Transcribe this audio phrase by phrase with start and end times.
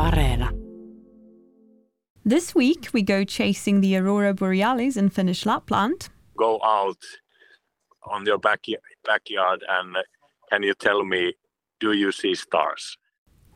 [0.00, 0.48] Areena.
[2.24, 6.08] This week, we go chasing the aurora borealis in Finnish Lapland.
[6.36, 7.02] go out
[8.04, 8.64] on your back,
[9.04, 9.96] backyard and
[10.50, 11.34] can you tell me,
[11.80, 12.96] do you see stars?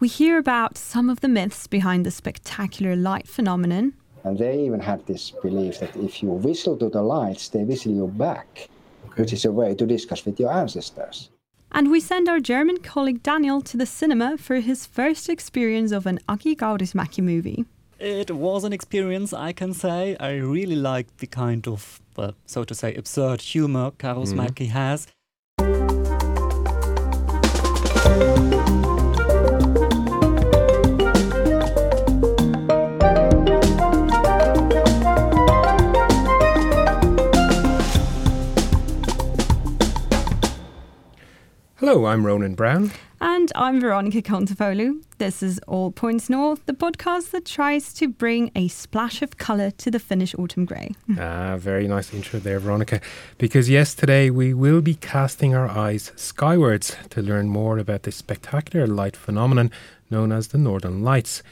[0.01, 3.95] We hear about some of the myths behind the spectacular light phenomenon.
[4.25, 7.93] And they even had this belief that if you whistle to the lights, they whistle
[7.93, 8.69] you back,
[9.17, 11.31] which is a way to discuss with your ancestors.
[11.77, 16.07] And we send our German colleague Daniel to the cinema for his first experience of
[16.07, 17.65] an Aki Kaurismäki movie.
[17.99, 20.17] It was an experience, I can say.
[20.21, 24.79] I really liked the kind of, well, so to say, absurd humor Kaurismäki mm-hmm.
[24.79, 25.09] has.
[41.87, 42.93] Hello, I'm Ronan Browne.
[43.21, 45.05] And I'm Veronica Kontopoulou.
[45.19, 49.71] This is All Points North, the podcast that tries to bring a splash of colour
[49.73, 50.93] to the Finnish autumn grey.
[51.21, 53.03] Ah, very nice intro there, Veronica.
[53.37, 58.17] Because yes, today we will be casting our eyes skywards to learn more about this
[58.17, 59.71] spectacular light phenomenon
[60.11, 61.43] known as the Northern Lights.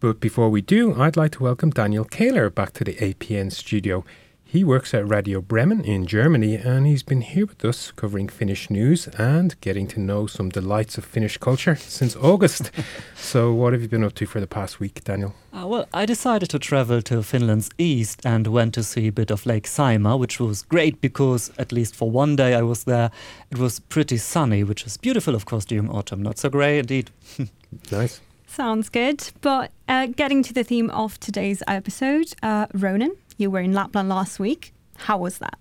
[0.00, 4.04] But before we do, I'd like to welcome Daniel Kähler back to the APN studio.
[4.48, 8.70] He works at Radio Bremen in Germany and he's been here with us covering Finnish
[8.70, 12.70] news and getting to know some delights of Finnish culture since August.
[13.16, 15.34] so, what have you been up to for the past week, Daniel?
[15.52, 19.32] Uh, well, I decided to travel to Finland's east and went to see a bit
[19.32, 23.10] of Lake Saimaa, which was great because, at least for one day I was there,
[23.50, 26.22] it was pretty sunny, which is beautiful, of course, during autumn.
[26.22, 27.10] Not so grey indeed.
[27.90, 28.20] Nice.
[28.46, 29.32] Sounds good.
[29.42, 34.08] But uh, getting to the theme of today's episode, uh, Ronan, you were in Lapland
[34.08, 34.72] last week.
[34.96, 35.58] How was that?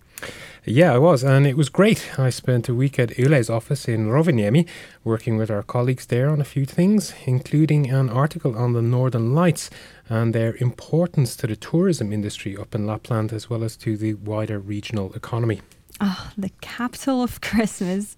[0.64, 2.18] Yeah, I was, and it was great.
[2.18, 4.68] I spent a week at Yle's office in Rovaniemi,
[5.04, 9.36] working with our colleagues there on a few things, including an article on the Northern
[9.36, 9.70] Lights
[10.10, 14.16] and their importance to the tourism industry up in Lapland, as well as to the
[14.16, 15.62] wider regional economy.
[16.02, 18.18] Ah, the capital of Christmas.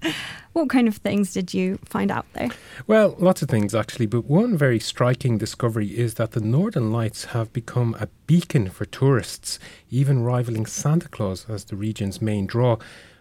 [0.53, 2.49] What kind of things did you find out there?
[2.87, 7.25] Well, lots of things actually, but one very striking discovery is that the Northern Lights
[7.25, 9.59] have become a beacon for tourists,
[9.91, 12.77] even rivaling Santa Claus as the region's main draw.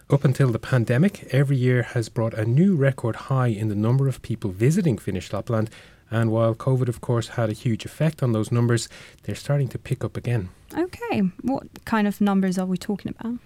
[0.09, 4.07] Up until the pandemic, every year has brought a new record high in the number
[4.07, 5.69] of people visiting Finnish Lapland.
[6.09, 8.87] And while COVID, of course, had a huge effect on those numbers,
[9.23, 10.49] they're starting to pick up again.
[10.77, 13.39] Okay, what kind of numbers are we talking about?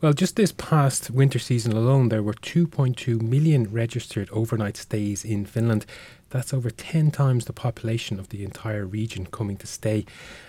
[0.00, 5.44] Well, just this past winter season alone, there were 2.2 million registered overnight stays in
[5.44, 5.86] Finland.
[6.30, 10.04] That's over 10 times the population of the entire region coming to stay.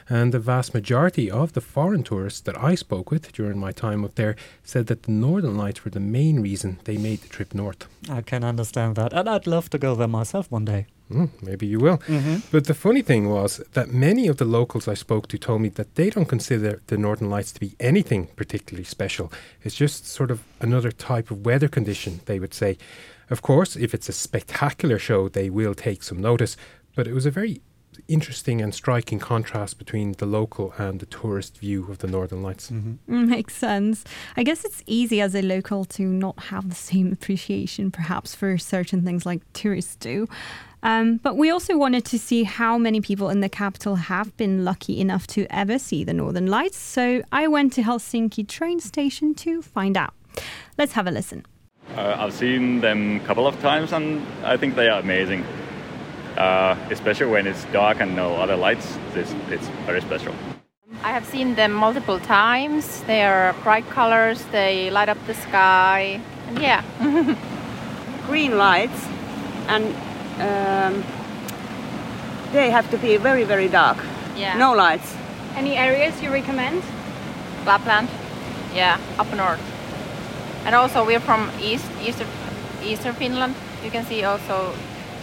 [0.09, 4.03] And the vast majority of the foreign tourists that I spoke with during my time
[4.03, 7.53] up there said that the Northern Lights were the main reason they made the trip
[7.53, 7.87] north.
[8.09, 10.87] I can understand that, and I'd love to go there myself one day.
[11.11, 12.01] Mm, maybe you will.
[12.51, 15.69] But the funny thing was that many of the locals I spoke to told me
[15.69, 19.31] that they don't consider the Northern Lights to be anything particularly special.
[19.63, 22.77] It's just sort of another type of weather condition, they would say.
[23.29, 26.57] Of course, if it's a spectacular show, they will take some notice.
[26.95, 27.61] But it was a very
[28.07, 32.69] interesting and striking contrast between the local and the tourist view of the Northern Lights.
[32.69, 34.03] Mm, Makes sense.
[34.35, 38.57] I guess it's easy as a local to not have the same appreciation, perhaps, for
[38.57, 40.27] certain things like tourists do.
[40.83, 44.63] Um, but we also wanted to see how many people in the capital have been
[44.63, 46.77] lucky enough to ever see the Northern Lights.
[46.77, 50.13] So I went to Helsinki train station to find out.
[50.77, 51.45] Let's have a listen.
[51.95, 55.43] Uh, I've seen them a couple of times and I think they are amazing.
[56.37, 60.35] Uh, especially when it's dark and no other lights, it's, it's very special.
[61.03, 63.01] I have seen them multiple times.
[63.03, 66.19] They are bright colors, they light up the sky.
[66.47, 66.83] And yeah,
[68.27, 69.07] green lights
[69.67, 69.95] and
[70.39, 71.03] um,
[72.51, 73.97] they have to be very very dark
[74.35, 74.57] yeah.
[74.57, 75.15] no lights
[75.55, 76.83] Any areas you recommend?
[77.65, 78.09] Lapland,
[78.73, 79.61] yeah, up north.
[80.65, 82.27] And also we're from east, eastern,
[82.83, 83.55] eastern Finland.
[83.83, 84.73] You can see also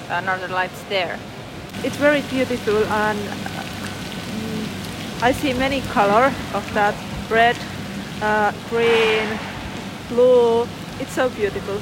[0.08, 1.18] uh, northern lights there.
[1.84, 6.94] It's very beautiful and mm, I see many color of that
[7.28, 7.58] red,
[8.22, 9.38] uh, green,
[10.08, 10.66] blue.
[10.98, 11.78] It's so beautiful.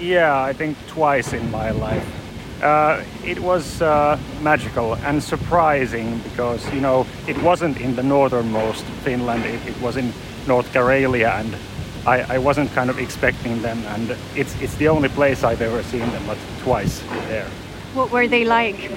[0.00, 2.17] Yeah, I think twice in my life.
[2.62, 8.84] Uh, it was uh, magical and surprising because you know it wasn't in the northernmost
[9.04, 9.44] Finland.
[9.44, 10.12] It, it was in
[10.46, 11.56] North Karelia, and
[12.04, 13.78] I, I wasn't kind of expecting them.
[13.94, 17.48] And it's it's the only place I've ever seen them, but twice there.
[17.94, 18.90] What were they like?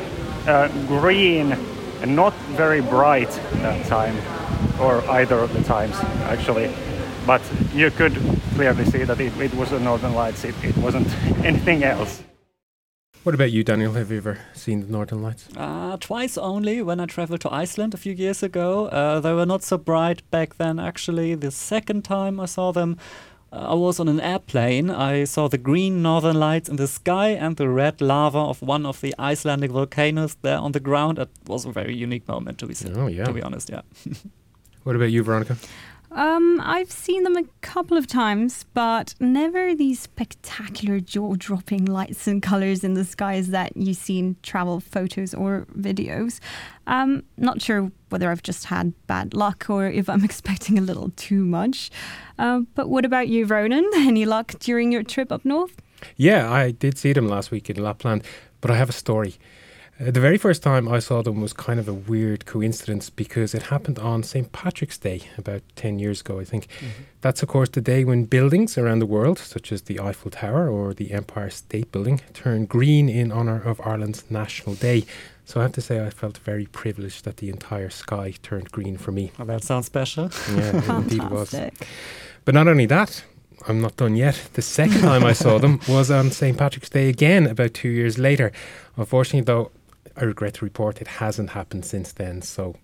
[0.48, 1.52] Uh, green
[2.02, 3.30] and not very bright
[3.62, 4.18] that time,
[4.80, 5.96] or either of the times
[6.30, 6.74] actually.
[7.28, 7.42] But
[7.75, 8.16] you could
[8.56, 10.44] clearly see that it, it was the Northern Lights.
[10.44, 11.07] It, it wasn't
[11.46, 12.24] anything else.
[13.23, 13.94] What about you, Daniel?
[13.94, 15.47] Have you ever seen the Northern Lights?
[15.56, 18.88] Uh, twice only when I traveled to Iceland a few years ago.
[18.88, 21.35] Uh, they were not so bright back then, actually.
[21.35, 22.97] The second time I saw them,
[23.53, 24.89] uh, I was on an airplane.
[24.89, 28.88] I saw the green northern lights in the sky and the red lava of one
[28.88, 31.19] of the Icelandic volcanoes there on the ground.
[31.19, 32.97] It was a very unique moment, to be, seen.
[32.97, 33.25] oh, yeah.
[33.25, 33.81] to be honest, yeah.
[34.83, 35.57] what about you, Veronica?
[36.13, 42.28] Um, I've seen them a couple of times, but never these spectacular jaw dropping lights
[42.28, 46.40] and colors in the skies that you see in travel photos or videos.
[46.86, 51.12] Um, not sure whether I've just had bad luck or if I'm expecting a little
[51.16, 51.90] too much.
[52.38, 53.90] Uh, but what about you, Ronan?
[53.96, 55.78] Any luck during your trip up north?
[56.18, 58.24] Yeah, I did see them last week in Lapland,
[58.60, 59.36] but I have a story.
[60.01, 63.53] Uh, the very first time I saw them was kind of a weird coincidence because
[63.53, 64.51] it happened on St.
[64.51, 66.68] Patrick's Day about 10 years ago, I think.
[66.80, 67.03] Mm-hmm.
[67.21, 70.69] That's, of course, the day when buildings around the world, such as the Eiffel Tower
[70.69, 75.06] or the Empire State Building, turn green in honour of Ireland's National Day.
[75.45, 78.97] So I have to say, I felt very privileged that the entire sky turned green
[78.97, 79.31] for me.
[79.38, 80.31] Oh, that sounds special.
[80.50, 81.54] Yeah, it indeed was.
[82.45, 83.24] But not only that,
[83.68, 84.50] I'm not done yet.
[84.54, 86.57] The second time I saw them was on St.
[86.57, 88.51] Patrick's Day again, about two years later.
[88.97, 89.71] Unfortunately, though,
[90.18, 92.42] I regret to report it hasn't happened since then.
[92.42, 92.75] So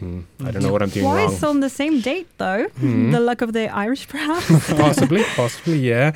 [0.00, 1.28] mm, I don't know what I'm doing Why wrong.
[1.28, 2.66] Twice on the same date, though?
[2.80, 3.12] Mm.
[3.12, 4.48] The luck of the Irish, perhaps?
[4.74, 6.12] possibly, possibly, yeah.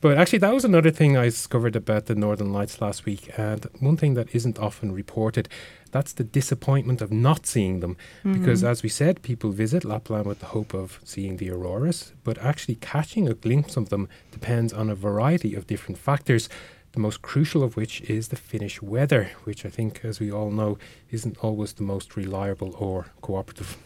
[0.00, 3.30] But actually, that was another thing I discovered about the Northern Lights last week.
[3.38, 5.48] And one thing that isn't often reported
[5.92, 7.96] that's the disappointment of not seeing them.
[8.24, 8.32] Mm-hmm.
[8.32, 12.36] Because, as we said, people visit Lapland with the hope of seeing the auroras, but
[12.38, 16.48] actually catching a glimpse of them depends on a variety of different factors
[16.94, 20.50] the most crucial of which is the Finnish weather, which I think, as we all
[20.50, 20.78] know,
[21.10, 23.76] isn't always the most reliable or cooperative.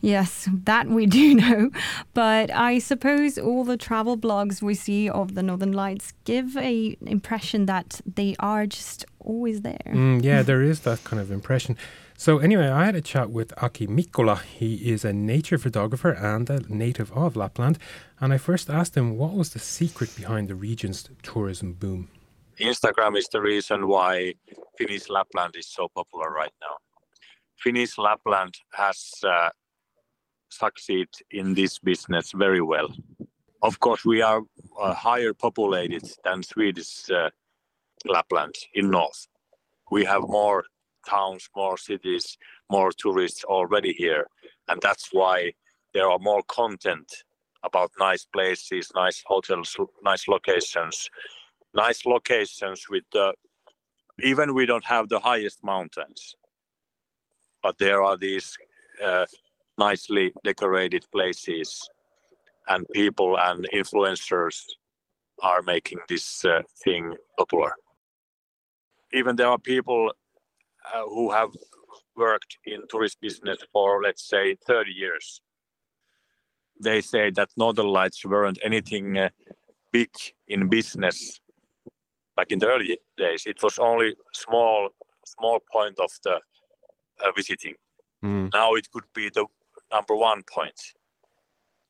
[0.00, 1.70] Yes, that we do know.
[2.14, 6.96] But I suppose all the travel blogs we see of the Northern Lights give a
[7.06, 9.86] impression that they are just always there.
[9.86, 11.76] Mm, yeah, there is that kind of impression.
[12.16, 14.42] So anyway, I had a chat with Aki Mikkola.
[14.42, 17.78] He is a nature photographer and a native of Lapland.
[18.20, 22.08] And I first asked him what was the secret behind the region's tourism boom.
[22.60, 24.34] Instagram is the reason why
[24.76, 26.76] Finnish Lapland is so popular right now.
[27.56, 29.50] Finnish Lapland has uh,
[30.50, 32.88] succeeded in this business very well.
[33.62, 34.42] Of course, we are
[34.80, 37.30] uh, higher populated than Swedish uh,
[38.06, 39.26] Lapland in north.
[39.90, 40.64] We have more
[41.08, 42.38] towns, more cities,
[42.70, 44.26] more tourists already here,
[44.68, 45.52] and that's why
[45.92, 47.24] there are more content
[47.62, 51.10] about nice places, nice hotels, nice locations,
[51.74, 53.32] nice locations with the
[54.22, 56.34] even we don't have the highest mountains
[57.62, 58.56] but there are these
[59.04, 59.26] uh,
[59.78, 61.88] nicely decorated places
[62.68, 64.62] and people and influencers
[65.42, 67.72] are making this uh, thing popular.
[69.12, 70.12] Even there are people
[70.94, 71.50] uh, who have
[72.16, 75.40] worked in tourist business for let's say 30 years.
[76.82, 79.30] They say that northern lights weren't anything uh,
[79.92, 80.10] big
[80.46, 81.40] in business
[82.40, 84.88] back in the early days, it was only small
[85.24, 86.36] small point of the
[87.24, 87.74] uh, visiting.
[88.24, 88.50] Mm.
[88.52, 89.44] Now it could be the
[89.92, 90.80] number one point.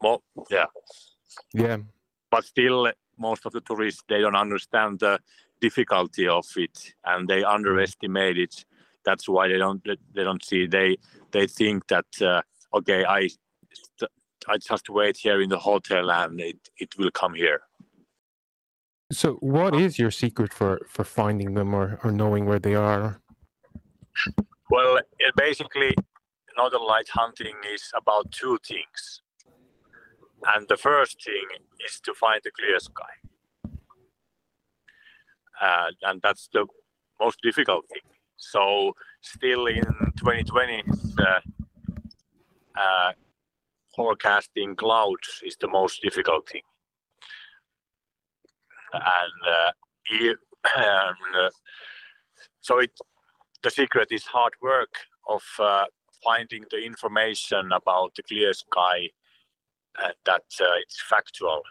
[0.02, 0.20] More,
[0.50, 0.66] yeah.
[1.54, 1.78] Yeah.
[2.30, 5.20] But still, most of the tourists they don't understand the
[5.60, 8.64] difficulty of it, and they underestimate it.
[9.04, 9.82] That's why they don't
[10.14, 10.66] they don't see.
[10.66, 10.96] They
[11.30, 12.42] they think that uh,
[12.78, 13.20] okay, I
[14.48, 17.60] I just have to wait here in the hotel and it, it will come here.
[19.12, 23.20] So, what is your secret for for finding them or or knowing where they are?
[24.70, 25.94] Well, it basically,
[26.56, 29.22] northern light hunting is about two things,
[30.54, 31.46] and the first thing
[31.84, 33.14] is to find the clear sky,
[35.60, 36.66] uh, and that's the
[37.20, 38.06] most difficult thing.
[38.36, 39.82] So, still in
[40.18, 40.84] 2020,
[41.18, 41.40] uh,
[42.78, 43.12] uh,
[43.96, 46.62] forecasting clouds is the most difficult thing
[48.92, 49.70] and uh,
[50.76, 51.50] uh,
[52.60, 52.92] so it
[53.62, 54.94] the secret is hard work
[55.28, 55.84] of uh,
[56.24, 59.08] finding the information about the clear sky
[60.24, 60.44] that
[60.82, 61.62] it's factual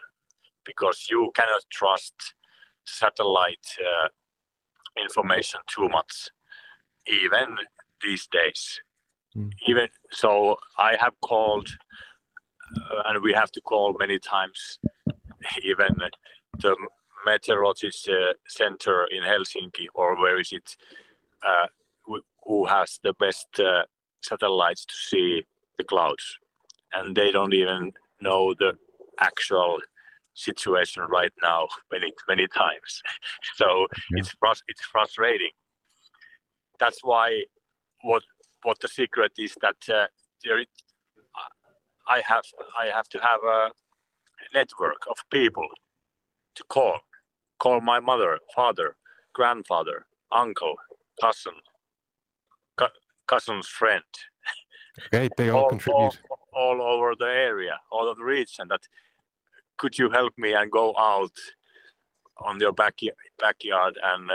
[0.64, 2.14] because you cannot trust
[2.84, 3.76] satellite
[5.00, 6.28] information too much
[7.06, 7.56] even
[8.02, 8.80] these days
[9.36, 9.50] mm.
[9.66, 11.68] even so i have called
[12.76, 14.78] uh, and we have to call many times
[15.64, 15.94] even
[16.58, 16.76] the
[17.26, 20.76] meteorologist uh, center in Helsinki, or where is it?
[21.42, 21.66] Uh,
[22.44, 23.82] who has the best uh,
[24.22, 25.44] satellites to see
[25.78, 26.38] the clouds,
[26.94, 28.72] and they don't even know the
[29.20, 29.78] actual
[30.34, 33.02] situation right now many many times.
[33.56, 34.20] so Yeah.
[34.20, 34.34] it's
[34.68, 35.50] it's frustrating.
[36.78, 37.44] That's why
[38.02, 38.22] what
[38.62, 40.06] what the secret is that uh,
[40.44, 40.66] there is-
[42.08, 42.44] I have
[42.82, 43.70] I have to have a
[44.54, 45.68] network of people
[46.56, 46.98] to call.
[47.60, 48.96] Call my mother, father,
[49.34, 50.74] grandfather, uncle,
[51.20, 51.54] cousin,
[52.78, 52.86] cou-
[53.28, 54.04] cousin's friend,
[55.06, 56.18] Okay, they all all, contribute.
[56.54, 58.68] all, all over the area, all of the region.
[58.68, 58.82] That
[59.78, 61.32] could you help me and go out
[62.38, 64.30] on your backyard, backyard and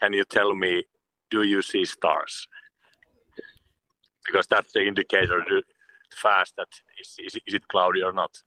[0.00, 0.84] can you tell me,
[1.30, 2.48] do you see stars?
[4.26, 5.62] Because that's the indicator to
[6.16, 6.68] fast that
[7.00, 8.42] is, is, is it cloudy or not.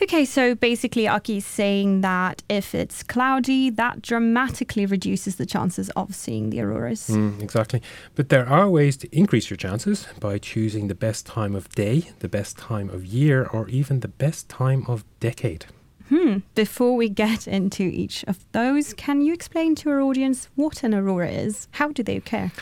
[0.00, 5.90] Okay, so basically, Aki is saying that if it's cloudy, that dramatically reduces the chances
[5.90, 7.08] of seeing the auroras.
[7.08, 7.82] Mm, exactly.
[8.14, 12.10] But there are ways to increase your chances by choosing the best time of day,
[12.20, 15.66] the best time of year, or even the best time of decade.
[16.08, 16.38] Hmm.
[16.54, 20.94] Before we get into each of those, can you explain to our audience what an
[20.94, 21.66] aurora is?
[21.72, 22.52] How do they occur?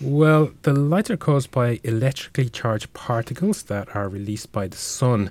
[0.00, 5.30] Well, the lights are caused by electrically charged particles that are released by the sun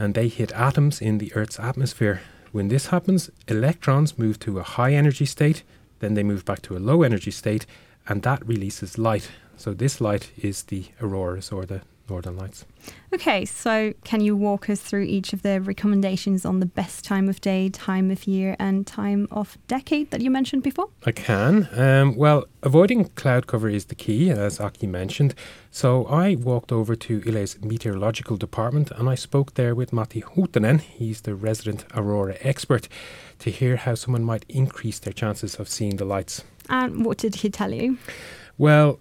[0.00, 2.22] and they hit atoms in the Earth's atmosphere.
[2.52, 5.62] When this happens, electrons move to a high energy state,
[5.98, 7.66] then they move back to a low energy state,
[8.08, 9.30] and that releases light.
[9.58, 12.66] So, this light is the auroras or the northern lights.
[13.12, 17.28] Okay, so can you walk us through each of the recommendations on the best time
[17.28, 20.88] of day, time of year, and time of decade that you mentioned before?
[21.06, 21.68] I can.
[21.72, 25.34] Um, well, avoiding cloud cover is the key, as Aki mentioned.
[25.70, 30.80] So I walked over to Yle's meteorological department and I spoke there with Matti Huutonen,
[30.80, 32.88] he's the resident aurora expert,
[33.38, 36.44] to hear how someone might increase their chances of seeing the lights.
[36.68, 37.98] And what did he tell you?
[38.58, 39.00] Well,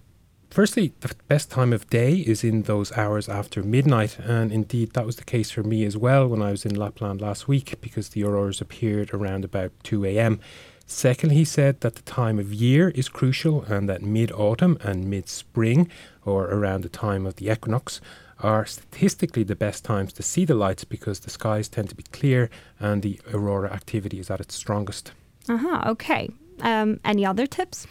[0.50, 5.06] Firstly, the best time of day is in those hours after midnight, and indeed that
[5.06, 8.10] was the case for me as well when I was in Lapland last week because
[8.10, 10.40] the auroras appeared around about 2 a.m.
[10.88, 15.08] Second, he said that the time of year is crucial and that mid autumn and
[15.08, 15.88] mid spring,
[16.26, 18.02] or around the time of the equinox,
[18.40, 22.04] are statistically the best times to see the lights because the skies tend to be
[22.12, 25.12] clear and the aurora activity is at its strongest.
[25.48, 26.32] Uh huh, okay.
[26.62, 27.86] Um, any other tips?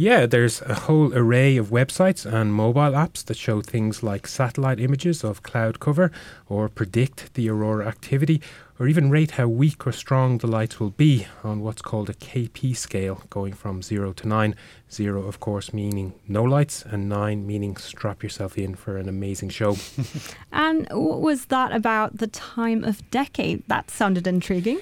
[0.00, 4.80] Yeah, there's a whole array of websites and mobile apps that show things like satellite
[4.80, 6.10] images of cloud cover
[6.48, 8.40] or predict the aurora activity
[8.78, 12.14] or even rate how weak or strong the lights will be on what's called a
[12.14, 14.54] KP scale, going from 0 to 9.
[14.90, 19.50] 0, of course, meaning no lights, and 9 meaning strap yourself in for an amazing
[19.50, 19.76] show.
[20.50, 23.62] and what was that about the time of decade?
[23.68, 24.80] That sounded intriguing.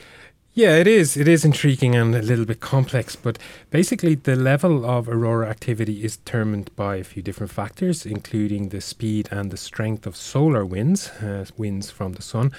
[0.59, 1.17] Yeah, it is.
[1.17, 3.39] It is intriguing and a little bit complex, but
[3.71, 8.81] basically, the level of aurora activity is determined by a few different factors, including the
[8.81, 12.51] speed and the strength of solar winds, uh, winds from the sun,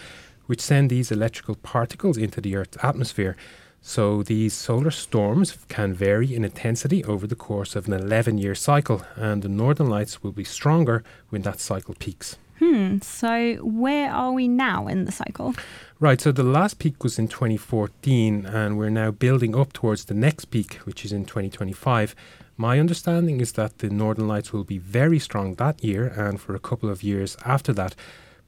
[0.45, 3.35] which send these electrical particles into the Earth's atmosphere.
[3.81, 8.55] So, these solar storms can vary in intensity over the course of an 11 year
[8.55, 12.37] cycle, and the northern lights will be stronger when that cycle peaks.
[12.59, 15.55] Hmm, so where are we now in the cycle?
[16.01, 20.13] Right, so the last peak was in 2014, and we're now building up towards the
[20.13, 22.15] next peak, which is in 2025.
[22.57, 26.53] My understanding is that the Northern Lights will be very strong that year and for
[26.53, 27.95] a couple of years after that,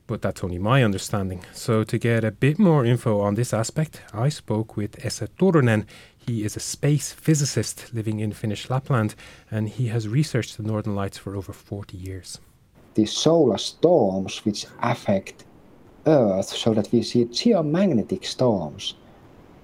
[0.08, 1.46] but that's only my understanding.
[1.53, 5.86] So, to get a bit more info on this aspect, I spoke with Esa Turunen.
[6.18, 9.15] He is a space physicist living in Finnish Lapland,
[9.50, 12.39] and he has researched the Northern Lights for over 40 years.
[12.96, 15.46] The solar storms which affect
[16.06, 18.96] Earth so that we see geomagnetic storms,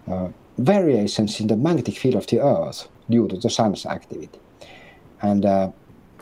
[0.08, 4.40] uh, variations in the magnetic field of the Earth due to the sun's activity.
[5.22, 5.72] And uh,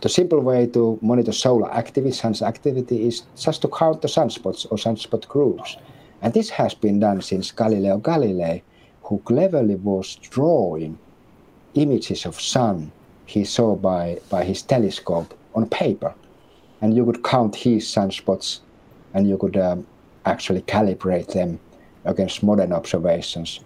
[0.02, 4.66] the simple way to monitor solar activity, sun's activity, is just to count the sunspots
[4.70, 5.78] or sunspot groups.
[6.22, 8.62] And this has been done since Galileo Galilei,
[9.04, 10.98] who cleverly was drawing
[11.76, 12.92] images of sun
[13.26, 16.14] he saw by, by his telescope on paper.
[16.82, 18.60] And you could count his sunspots
[19.14, 19.88] and you could um,
[20.26, 21.60] actually calibrate them
[22.04, 23.62] against modern observations.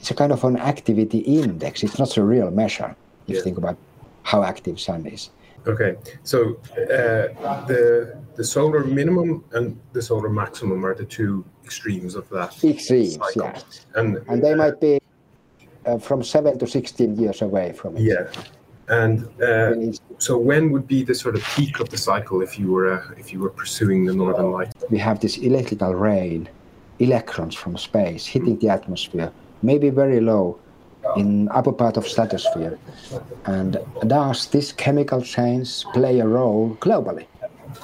[0.00, 1.82] It's a kind of an activity index.
[1.82, 2.94] It's not a real measure
[3.26, 3.76] if you think about
[4.22, 5.30] how active sun is.
[5.66, 12.14] Okay, so uh, the the solar minimum and the solar maximum are the two extremes
[12.14, 12.62] of that.
[12.62, 13.42] Extremes, cycle.
[13.42, 13.60] yeah.
[13.96, 15.00] And And they might be
[15.86, 18.02] uh, from 7 to 16 years away from it.
[18.02, 18.30] yeah,
[18.88, 19.74] and uh,
[20.18, 23.14] so when would be the sort of peak of the cycle if you were uh,
[23.18, 24.72] if you were pursuing the northern light?
[24.90, 26.48] We have this electrical rain,
[26.98, 30.58] electrons from space hitting the atmosphere, maybe very low
[31.16, 32.78] in upper part of stratosphere.
[33.46, 37.26] And does this chemical change play a role globally?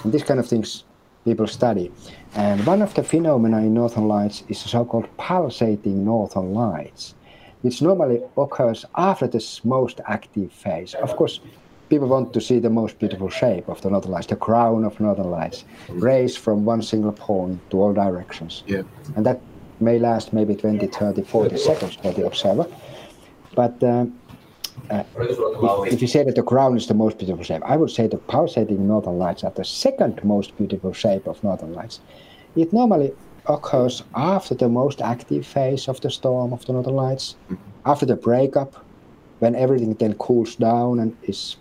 [0.03, 0.85] And these kind of things
[1.25, 1.93] people study.
[2.35, 7.15] And one of the phenomena in northern lights is the so-called pulsating northern lights,
[7.63, 10.95] which normally occurs after the most active phase.
[10.95, 11.41] Of course,
[11.89, 14.99] people want to see the most beautiful shape of the northern lights, the crown of
[15.01, 18.65] northern lights, rays from one single point to all directions.
[18.67, 18.83] Yeah.
[19.17, 19.41] And that
[19.81, 22.67] may last maybe 20, 30, 40 seconds for the observer.
[23.55, 24.07] But uh,
[24.91, 27.91] uh, if, if you say that the crown is the most beautiful shape, I would
[27.91, 32.01] say the pulsating northern lights are the second most beautiful shape of northern lights.
[32.57, 33.13] It normally
[33.47, 37.63] occurs after the most active phase of the storm of the northern lights, mm-hmm.
[37.87, 38.85] after the breakup,
[39.41, 41.57] when everything then cools down and is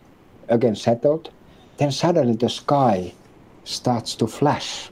[0.49, 1.31] again settled,
[1.77, 3.13] then suddenly the sky
[3.63, 4.91] starts to flash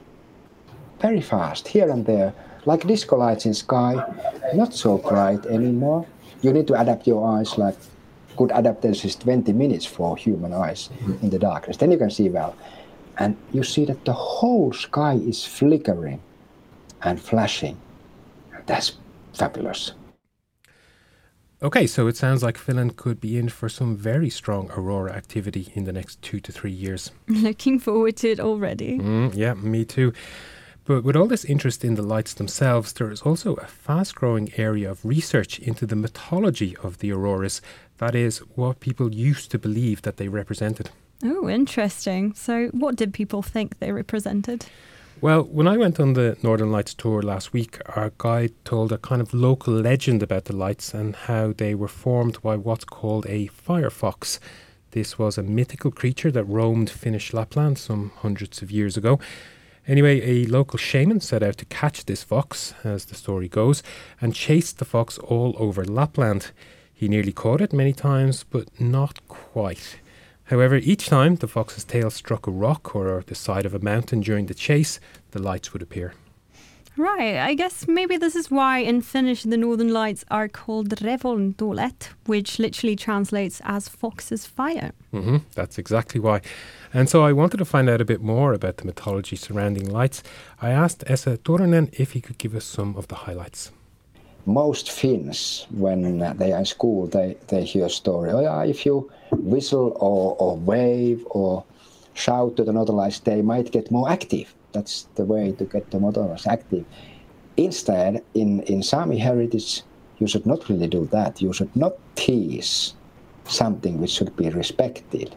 [1.00, 2.34] very fast here and there,
[2.66, 4.04] like disco lights in sky,
[4.54, 6.06] not so bright anymore.
[6.42, 7.76] You need to adapt your eyes like
[8.38, 11.24] good adaptation is 20 minutes for human eyes mm-hmm.
[11.24, 11.78] in the darkness.
[11.78, 12.56] Then you can see well.
[13.18, 16.22] And you see that the whole sky is flickering
[17.04, 17.78] and flashing.
[18.66, 18.98] That's
[19.34, 19.94] fabulous.
[21.62, 25.74] Okay, so it sounds like Finland could be in for some very strong aurora activity
[25.76, 27.12] in the next two to three years.
[27.28, 28.98] Looking forward to it already.
[28.98, 30.14] Mm, yeah, me too.
[30.86, 34.52] But with all this interest in the lights themselves, there is also a fast growing
[34.58, 37.62] area of research into the mythology of the auroras.
[37.98, 40.90] That is, what people used to believe that they represented.
[41.24, 42.34] Oh, interesting.
[42.34, 44.66] So, what did people think they represented?
[45.22, 48.98] Well, when I went on the Northern Lights tour last week, our guide told a
[48.98, 53.26] kind of local legend about the lights and how they were formed by what's called
[53.28, 54.40] a firefox.
[54.92, 59.20] This was a mythical creature that roamed Finnish Lapland some hundreds of years ago.
[59.90, 63.84] Anyway, a local shaman set out to catch this fox, as the story goes,
[64.22, 66.52] and chased the fox all over Lapland.
[66.94, 70.00] He nearly caught it many times, but not quite.
[70.50, 74.22] However, each time the fox's tail struck a rock or the side of a mountain
[74.22, 76.14] during the chase, the lights would appear.
[76.98, 82.10] Right, I guess maybe this is why in Finnish the northern lights are called revontulet,
[82.26, 84.92] which literally translates as fox's fire.
[85.14, 86.42] Mm-hmm, that's exactly why.
[86.94, 90.24] And so I wanted to find out a bit more about the mythology surrounding lights.
[90.62, 93.72] I asked Esa Turunen if he could give us some of the highlights
[94.50, 98.32] most Finns, when they are in school, they, they hear a story.
[98.32, 101.64] Oh, yeah, if you whistle or, or wave or
[102.14, 104.54] shout to the lights, they might get more active.
[104.72, 106.86] That's the way to get the lights active.
[107.58, 109.84] Instead, in, in Sami heritage,
[110.18, 111.42] you should not really do that.
[111.42, 112.94] You should not tease
[113.46, 115.36] something which should be respected.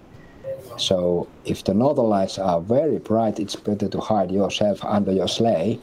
[0.77, 5.29] So if the northern lights are very bright, it's better to hide yourself under your
[5.29, 5.81] sleigh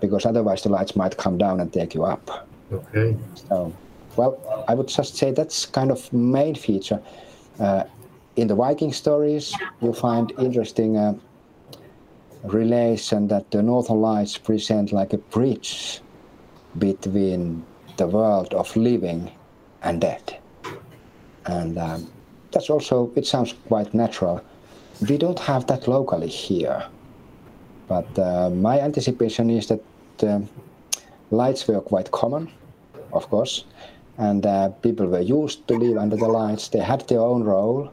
[0.00, 2.48] because otherwise the lights might come down and take you up.
[2.72, 3.16] Okay.
[3.48, 3.72] So,
[4.16, 7.00] well, I would just say that's kind of main feature.
[7.58, 7.84] Uh,
[8.36, 11.14] in the Viking stories, you find interesting uh,
[12.44, 16.00] relation that the Northern Lights present like a bridge
[16.78, 17.64] between
[17.96, 19.30] the world of living
[19.82, 20.38] and dead.
[21.46, 22.10] And um,
[22.52, 24.40] that's also, it sounds quite natural.
[25.08, 26.84] We don't have that locally here.
[27.88, 29.82] But uh, my anticipation is that
[30.22, 30.40] uh,
[31.30, 32.50] lights were quite common,
[33.12, 33.64] of course,
[34.18, 36.68] and uh, people were used to live under the lights.
[36.68, 37.90] They had their own role.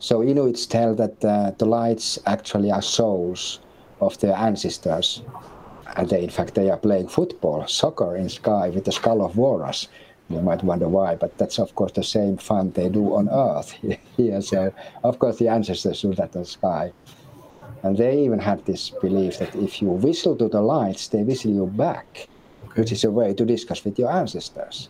[0.00, 3.60] So Inuits tell that uh, the lights actually are souls
[4.00, 5.22] of their ancestors.
[5.96, 9.36] And they, in fact, they are playing football, soccer in sky with the skull of
[9.36, 9.88] walrus.
[10.28, 13.72] You might wonder why, but that's of course the same fun they do on Earth
[14.16, 14.40] here.
[14.40, 16.92] So of course the ancestors do that on sky.
[17.82, 21.50] And they even had this belief that if you whistle to the lights, they whistle
[21.50, 22.28] you back.
[22.74, 24.88] Which is a way to discuss with your ancestors.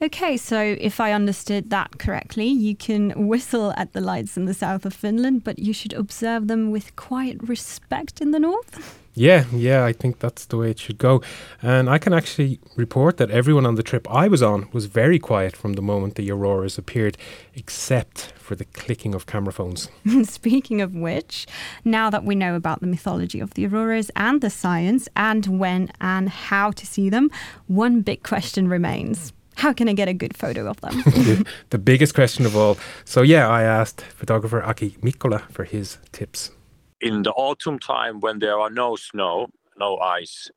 [0.00, 4.54] Okay, so if I understood that correctly, you can whistle at the lights in the
[4.54, 9.00] south of Finland, but you should observe them with quiet respect in the north?
[9.18, 11.20] Yeah, yeah, I think that's the way it should go.
[11.60, 15.18] And I can actually report that everyone on the trip I was on was very
[15.18, 17.18] quiet from the moment the auroras appeared,
[17.54, 19.88] except for the clicking of camera phones.
[20.22, 21.46] Speaking of which,
[21.84, 25.90] now that we know about the mythology of the auroras and the science and when
[26.00, 27.28] and how to see them,
[27.66, 29.32] one big question remains.
[29.56, 31.02] How can I get a good photo of them?
[31.70, 32.78] the biggest question of all.
[33.04, 36.52] So, yeah, I asked photographer Aki Mikkola for his tips
[37.00, 40.50] in the autumn time when there are no snow, no ice,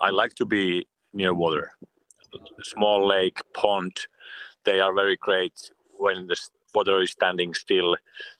[0.00, 1.72] I like to be near water.
[2.62, 3.96] Small lake, pond,
[4.64, 6.36] they are very great when the
[6.74, 7.96] water is standing still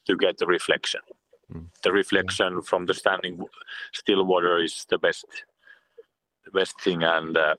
[0.06, 1.00] to get the reflection.
[1.52, 1.66] Mm.
[1.82, 3.44] The reflection from the standing
[3.92, 5.26] still water is the best,
[6.44, 7.56] the best thing, and uh,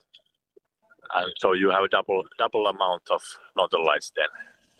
[1.14, 3.22] and so you have a double double amount of
[3.56, 4.28] northern lights then.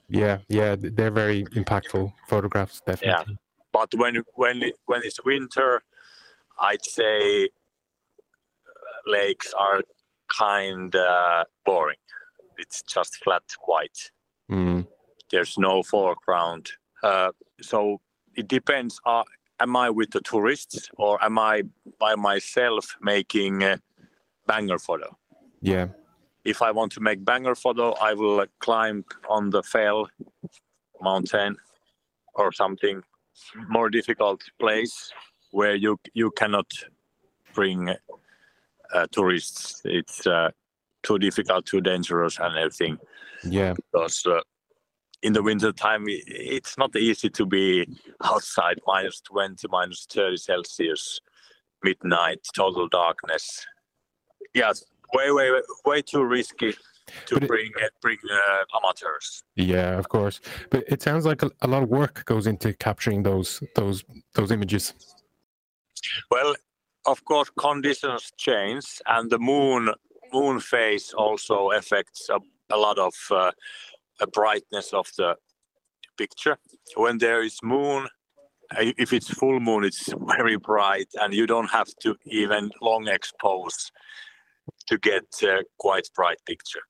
[0.09, 3.35] Yeah, yeah, they're very impactful photographs, definitely.
[3.35, 3.37] Yeah.
[3.73, 5.83] But when when when it's winter,
[6.61, 7.49] I'd say
[9.07, 9.83] lakes are
[10.29, 11.97] kind uh, boring.
[12.59, 14.11] It's just flat white.
[14.51, 14.87] Mm.
[15.31, 16.71] There's no foreground.
[17.03, 17.31] Uh,
[17.61, 18.01] so
[18.35, 19.01] it depends.
[19.05, 19.25] Uh,
[19.61, 21.63] am I with the tourists or am I
[21.99, 23.81] by myself making a
[24.47, 25.17] banger photo?
[25.61, 25.89] Yeah.
[26.45, 30.09] If I want to make banger photo, I will uh, climb on the fell
[31.01, 31.57] mountain
[32.35, 33.03] or something
[33.69, 35.13] more difficult place
[35.51, 36.67] where you you cannot
[37.55, 37.91] bring
[38.95, 39.81] uh, tourists.
[39.85, 40.51] It's uh,
[41.03, 42.99] too difficult, too dangerous, and everything.
[43.45, 43.75] Yeah.
[43.75, 44.41] Because uh,
[45.23, 47.87] in the winter time, it's not easy to be
[48.23, 51.21] outside minus 20, minus 30 Celsius,
[51.83, 53.67] midnight, total darkness.
[54.55, 55.51] Yes, way, way,
[55.85, 56.75] way too risky
[57.27, 59.43] to But bring uh, bring uh, amateurs.
[59.57, 60.41] Yeah, of course.
[60.71, 64.51] But it sounds like a, a lot of work goes into capturing those those those
[64.51, 64.95] images.
[66.31, 66.55] Well,
[67.07, 69.93] of course, conditions change, and the moon
[70.33, 72.39] moon phase also affects a,
[72.71, 73.53] a lot of uh,
[74.19, 75.37] the brightness of the
[76.17, 76.57] picture.
[76.97, 78.09] When there is moon,
[78.71, 83.09] uh, if it's full moon, it's very bright, and you don't have to even long
[83.09, 83.91] expose
[84.87, 86.83] to get a quite bright picture.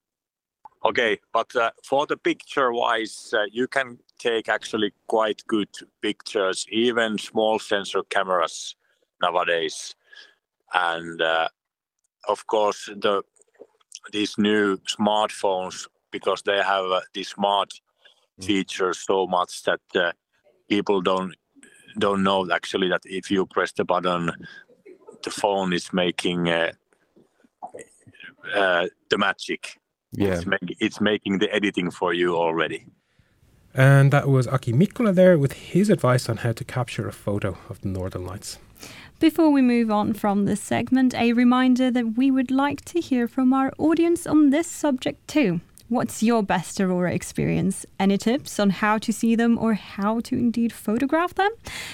[0.85, 5.69] Okay, but uh, for the picture wise, uh, you can take actually quite good
[6.01, 8.75] pictures, even small sensor cameras
[9.21, 9.95] nowadays.
[10.73, 11.47] And uh,
[12.27, 13.23] of course, the
[14.11, 17.71] these new smartphones, because they have uh, the smart
[18.41, 20.11] features so much that uh,
[20.67, 21.33] people don't
[21.97, 24.31] don't know actually that if you press the button,
[25.23, 26.73] the phone is making uh,
[28.53, 29.79] the magic.
[30.13, 30.35] Yeah.
[30.35, 32.85] It's, make, it's making the editing for you already.
[33.73, 37.57] And that was Aki Mikkola there with his advice on how to capture a photo
[37.69, 38.59] of the Northern Lights.
[39.19, 43.27] Before we move on from this segment, a reminder that we would like to hear
[43.27, 45.61] from our audience on this subject too.
[45.93, 47.85] What's your best Aurora experience?
[47.99, 51.51] Any tips on how to see them or how to indeed photograph them?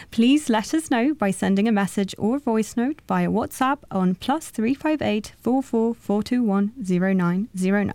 [0.10, 4.52] Please let us know by sending a message or voice note via WhatsApp on plus
[4.52, 7.92] 358 44 421 0909.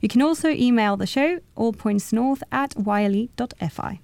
[0.00, 4.00] You can also email the show allpointsnorth at yle.fi.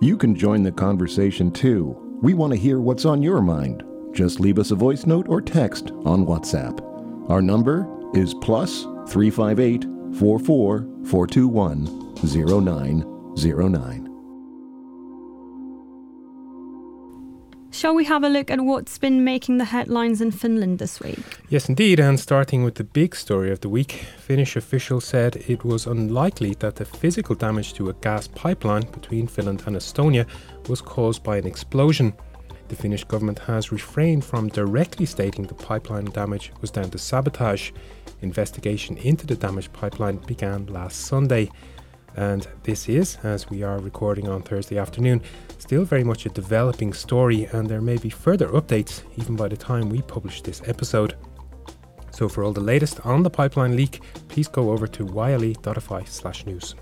[0.00, 2.18] You can join the conversation too.
[2.22, 3.82] We want to hear what's on your mind.
[4.12, 6.80] Just leave us a voice note or text on WhatsApp.
[7.28, 9.84] Our number is plus 358
[10.18, 14.16] 44 421 0909.
[17.76, 21.18] Shall we have a look at what's been making the headlines in Finland this week?
[21.50, 22.00] Yes, indeed.
[22.00, 26.54] And starting with the big story of the week, Finnish officials said it was unlikely
[26.60, 30.26] that the physical damage to a gas pipeline between Finland and Estonia
[30.70, 32.14] was caused by an explosion.
[32.68, 37.72] The Finnish government has refrained from directly stating the pipeline damage was down to sabotage.
[38.22, 41.50] Investigation into the damaged pipeline began last Sunday.
[42.16, 45.20] And this is, as we are recording on Thursday afternoon,
[45.58, 49.56] still very much a developing story, and there may be further updates even by the
[49.56, 51.16] time we publish this episode.
[52.10, 56.46] So, for all the latest on the pipeline leak, please go over to yle.fi slash
[56.46, 56.74] news.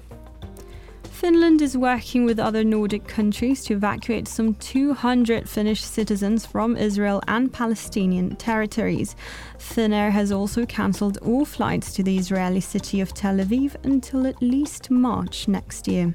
[1.14, 7.22] Finland is working with other Nordic countries to evacuate some 200 Finnish citizens from Israel
[7.29, 9.14] and Palestinian territories.
[9.57, 14.42] Finnair has also cancelled all flights to the Israeli city of Tel Aviv until at
[14.42, 16.12] least March next year.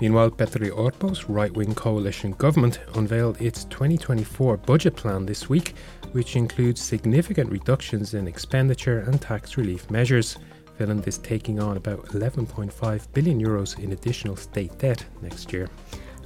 [0.00, 5.74] Meanwhile, Petteri Orpo's right wing coalition government unveiled its 2024 budget plan this week,
[6.12, 10.38] which includes significant reductions in expenditure and tax relief measures.
[10.78, 15.68] Finland is taking on about 11.5 billion euros in additional state debt next year.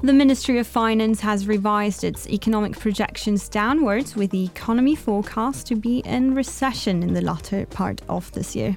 [0.02, 5.76] The Ministry of Finance has revised its economic projections downwards, with the economy forecast to
[5.76, 8.76] be in recession in the latter part of this year.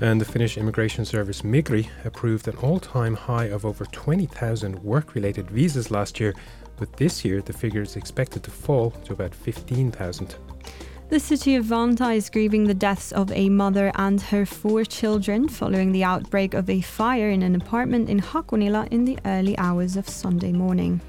[0.00, 5.14] And the Finnish immigration service Migri approved an all time high of over 20,000 work
[5.14, 6.34] related visas last year,
[6.76, 10.34] but this year the figure is expected to fall to about 15,000.
[11.14, 15.48] The city of Vantaa is grieving the deaths of a mother and her four children
[15.48, 19.96] following the outbreak of a fire in an apartment in Hakunila in the early hours
[19.96, 21.00] of Sunday morning.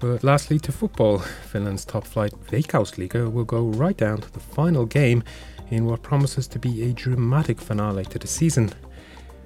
[0.00, 4.86] But lastly, to football, Finland's top flight Veikkausliiga will go right down to the final
[4.86, 5.22] game
[5.70, 8.74] in what promises to be a dramatic finale to the season.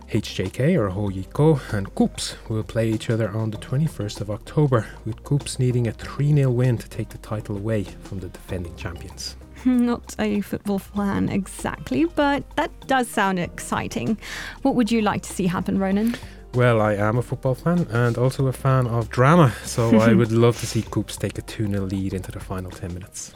[0.09, 5.23] HJK or HJK and Kups will play each other on the 21st of October, with
[5.23, 9.37] Kups needing a 3 0 win to take the title away from the defending champions.
[9.91, 14.17] Not a football fan exactly, but that does sound exciting.
[14.63, 16.15] What would you like to see happen, Ronan?
[16.55, 20.31] Well, I am a football fan and also a fan of drama, so I would
[20.31, 23.35] love to see Kups take a 2 0 lead into the final 10 minutes.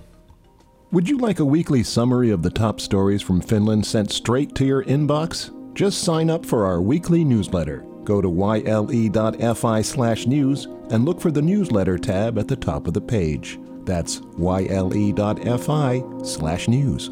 [0.92, 4.64] Would you like a weekly summary of the top stories from Finland sent straight to
[4.64, 5.50] your inbox?
[5.74, 7.84] Just sign up for our weekly newsletter.
[8.04, 12.94] Go to yle.fi slash news and look for the newsletter tab at the top of
[12.94, 13.58] the page.
[13.90, 17.10] That's yle.fi slash news.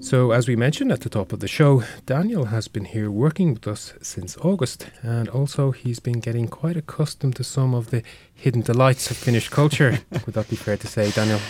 [0.00, 3.52] So, as we mentioned at the top of the show, Daniel has been here working
[3.52, 8.02] with us since August, and also he's been getting quite accustomed to some of the
[8.32, 9.98] hidden delights of Finnish culture.
[10.24, 11.40] Would that be fair to say, Daniel?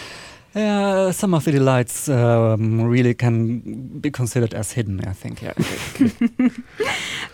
[0.55, 5.43] Yeah, some of the delights um, really can be considered as hidden, I think.
[5.43, 5.53] Yeah.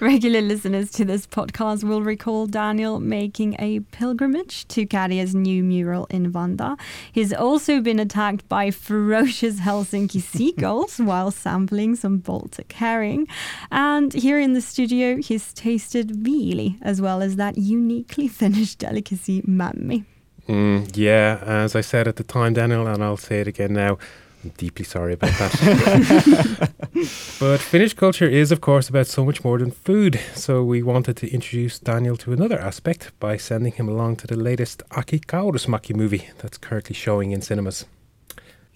[0.00, 6.06] Regular listeners to this podcast will recall Daniel making a pilgrimage to Käärijä's new mural
[6.09, 6.78] in Vantaa.
[7.12, 13.28] He's also been attacked by ferocious Helsinki seagulls while sampling some Baltic herring.
[13.70, 19.42] And here in the studio, he's tasted viili as well as that uniquely Finnish delicacy,
[19.42, 20.06] mämmi.
[20.50, 23.98] Mm, yeah, as I said at the time, Daniel, and I'll say it again now.
[24.42, 26.70] I'm deeply sorry about that.
[27.40, 30.18] but Finnish culture is, of course, about so much more than food.
[30.34, 34.34] So we wanted to introduce Daniel to another aspect by sending him along to the
[34.36, 37.84] latest Aki Kaurismäki movie that's currently showing in cinemas.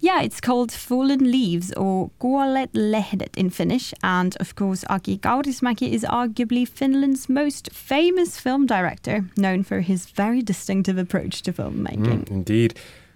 [0.05, 3.95] Yeah, it's called Fallen Leaves or Kuolleet lehdet in Finnish.
[4.03, 10.05] And of course, Aki Kaurismäki is arguably Finland's most famous film director, known for his
[10.05, 12.25] very distinctive approach to filmmaking.
[12.25, 12.75] Mm, indeed.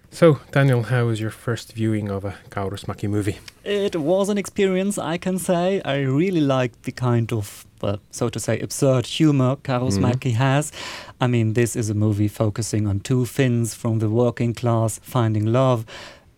[0.09, 3.37] So, Daniel, how was your first viewing of a Kaurismäki movie?
[3.63, 5.83] It was an experience, I can say.
[5.85, 10.37] I really liked the kind of, well, so to say, absurd humor Kaurismäki mm.
[10.37, 10.71] has.
[11.21, 15.45] I mean, this is a movie focusing on two Finns from the working class finding
[15.45, 15.85] love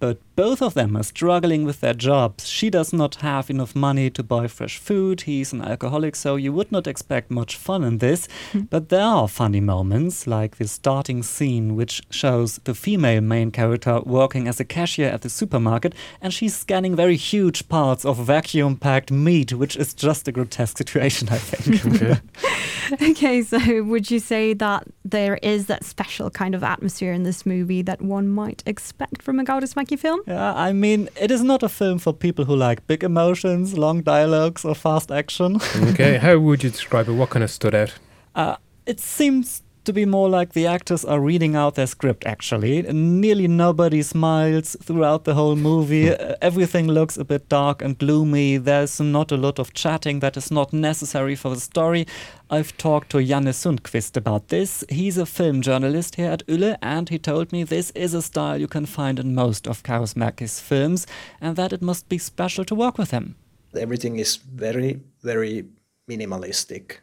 [0.02, 2.50] but both of them are struggling with their jobs.
[2.50, 5.22] She does not have enough money to buy fresh food.
[5.22, 8.28] He's an alcoholic, so you would not expect much fun in this.
[8.52, 8.62] Hmm.
[8.62, 14.02] but there are funny moments, like the starting scene, which shows the female main character
[14.02, 18.78] working as a cashier at the supermarket, and she's scanning very huge parts of vacuum
[18.78, 21.86] packed meat, which is just a grotesque situation, I think.
[22.92, 23.12] okay.
[23.12, 27.46] okay, so would you say that there is that special kind of atmosphere in this
[27.46, 29.44] movie that one might expect from a
[29.92, 30.22] Kaurismäki film?
[30.28, 34.04] Yeah, I mean, it is not a film for people who like big emotions, long
[34.04, 35.60] dialogues, or fast action.
[35.92, 37.14] okay, how would you describe it?
[37.14, 37.94] What kind of stood out?
[38.36, 42.82] Uh, it seems to be more like the actors are reading out their script, actually.
[42.84, 46.10] Nearly nobody smiles throughout the whole movie.
[46.12, 48.58] uh, everything looks a bit dark and gloomy.
[48.58, 52.06] There's not a lot of chatting that is not necessary for the story.
[52.50, 54.84] I've talked to Janne Sundqvist about this.
[54.90, 58.60] He's a film journalist here at Yle, and he told me this is a style
[58.60, 61.08] you can find in most of Kaurismäki's films,
[61.40, 63.36] and that it must be special to work with him.
[63.76, 65.66] Everything is very, very
[66.10, 66.98] minimalistic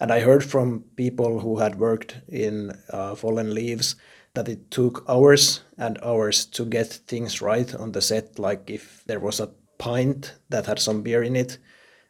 [0.00, 3.96] and I heard from people who had worked in uh, Fallen Leaves
[4.34, 8.38] that it took hours and hours to get things right on the set.
[8.38, 11.58] Like if there was a pint that had some beer in it,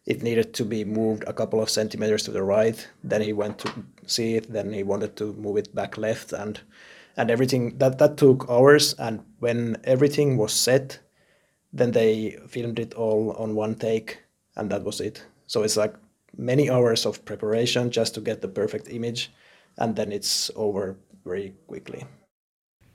[0.04, 2.86] it needed to be moved a couple of centimeters to the right.
[3.04, 3.72] Then he went to
[4.06, 4.52] see it.
[4.52, 6.58] Then he wanted to move it back left, and
[7.16, 8.94] and everything that that took hours.
[8.94, 10.98] And when everything was set,
[11.74, 14.18] then they filmed it all on one take,
[14.56, 15.22] and that was it.
[15.46, 15.94] So it's like
[16.38, 19.30] many hours of preparation just to get the perfect image,
[19.76, 22.04] and then it's over very quickly.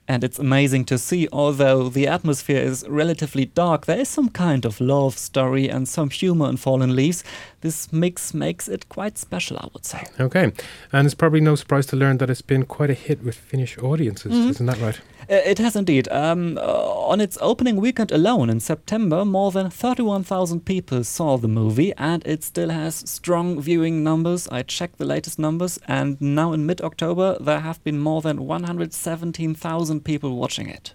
[0.06, 4.66] And it's amazing to see, although the atmosphere is relatively dark, there is some kind
[4.66, 7.24] of love story and some humor in Fallen Leaves.
[7.62, 10.04] This mix makes it quite special, I would say.
[10.20, 10.52] Okay.
[10.92, 13.78] And it's probably no surprise to learn that it's been quite a hit with Finnish
[13.78, 15.00] audiences, mm isn't that right?
[15.30, 16.06] Uh, it has indeed.
[16.08, 21.48] Um, uh, on its opening weekend alone in September, more than 31,000 people saw the
[21.48, 24.46] movie, and it still has strong viewing numbers.
[24.48, 28.46] I checked the latest numbers, and now in mid October, there have been more than
[28.46, 30.94] 117,000 people watching it.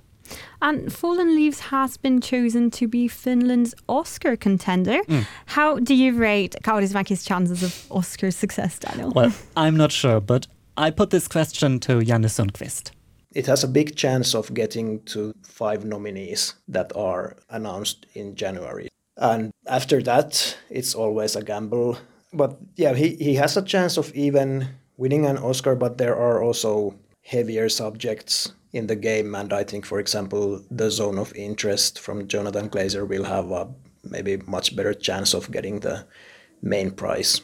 [0.62, 4.99] And Fallen Leaves has been chosen to be Finland's Oscar contender.
[5.07, 5.25] Mm.
[5.47, 9.12] How do you rate Kaurismäki's chances of Oscar success, Daniel?
[9.12, 10.45] Well, I'm not sure, but
[10.77, 12.91] I put this question to Janne Sundqvist
[13.33, 18.89] it has a big chance of getting to five nominees that are announced in January.
[19.17, 21.97] And after that, it's always a gamble.
[22.33, 26.41] But yeah, he, he has a chance of even winning an Oscar, but there are
[26.41, 29.36] also heavier subjects in the game.
[29.36, 33.69] And I think, for example, the zone of interest from Jonathan Glazer will have a
[34.03, 36.05] maybe much better chance of getting the
[36.62, 37.41] main prize.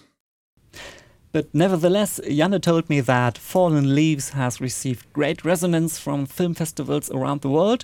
[1.32, 7.12] But nevertheless, Janne told me that Fallen Leaves has received great resonance from film festivals
[7.12, 7.84] around the world.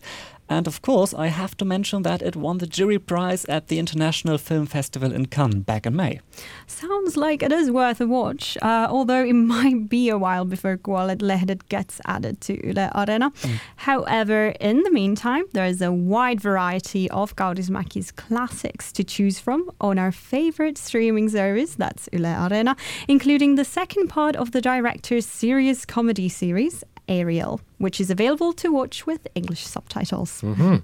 [0.51, 3.79] And of course, I have to mention that it won the jury prize at the
[3.79, 6.19] International Film Festival in Cannes back in May.
[6.67, 10.75] Sounds like it is worth a watch, uh, although it might be a while before
[10.77, 13.31] Lehdet gets added to Yle Areena.
[13.33, 13.59] Mm.
[13.77, 19.71] However, in the meantime, there is a wide variety of Kaurismäki's classics to choose from
[19.79, 22.75] on our favorite streaming service, that's Yle Areena,
[23.07, 28.71] including the second part of the director's serious comedy series, Areena, which is available to
[28.71, 30.41] watch with English subtitles.
[30.41, 30.77] Mm-hmm.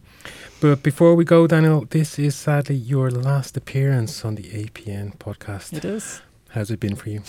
[0.59, 5.73] But before we go, Daniel, this is sadly your last appearance on the APN podcast.
[5.73, 6.21] It is.
[6.49, 7.21] How's it been for you?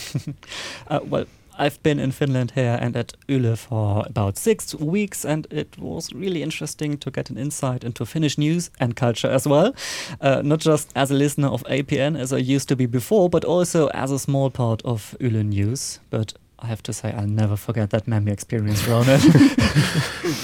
[0.89, 1.27] uh, well,
[1.59, 6.13] I've been in Finland here and at Yle for about six weeks, and it was
[6.13, 9.75] really interesting to get an insight into Finnish news and culture as well.
[10.21, 13.45] Uh, not just as a listener of APN as I used to be before, but
[13.45, 15.99] also as a small part of Yle News.
[16.11, 19.21] But I have to say, I'll never forget that mämmi experience, Ronan.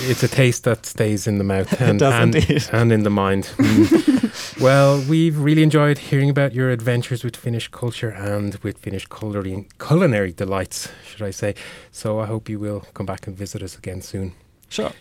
[0.09, 2.37] it's a taste that stays in the mouth and, and,
[2.72, 3.44] and, in the mind.
[3.59, 4.61] Mm.
[4.61, 9.66] well, we've really enjoyed hearing about your adventures with Finnish culture and with Finnish culinary,
[9.81, 11.55] culinary delights, should I say.
[11.90, 14.35] So I hope you will come back and visit us again soon.
[14.68, 14.92] Sure.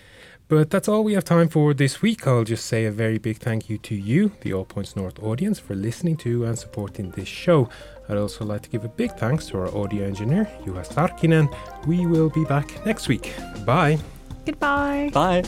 [0.47, 2.27] But that's all we have time for this week.
[2.27, 5.57] I'll just say a very big thank you to you, the All Points North audience,
[5.59, 7.69] for listening to and supporting this show.
[8.09, 11.47] I'd also like to give a big thanks to our audio engineer, Juha Sarkkinen.
[11.87, 13.33] We will be back next week.
[13.65, 13.97] Bye.
[14.45, 15.09] Goodbye.
[15.13, 15.43] Bye.